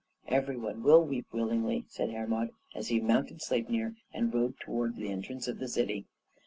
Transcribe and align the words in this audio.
"Every 0.27 0.57
one 0.57 0.81
will 0.81 1.05
weep 1.05 1.27
willingly," 1.31 1.85
said 1.87 2.09
Hermod, 2.09 2.53
as 2.73 2.87
he 2.87 2.99
mounted 2.99 3.39
Sleipnir 3.39 3.93
and 4.11 4.33
rode 4.33 4.57
towards 4.59 4.97
the 4.97 5.11
entrance 5.11 5.47
of 5.47 5.59
the 5.59 5.67
city. 5.67 6.07